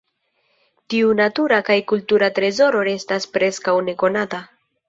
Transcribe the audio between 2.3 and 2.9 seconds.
trezoro